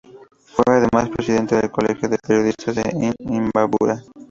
Fue 0.47 0.63
además 0.65 1.11
presidente 1.11 1.55
del 1.57 1.69
colegio 1.69 2.09
de 2.09 2.17
periodistas 2.17 2.73
de 2.73 3.13
Imbabura. 3.19 4.01